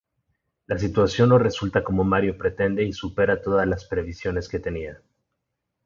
[0.65, 4.99] La situación no resulta como Mario pretende y supera todas las previsiones que tenía.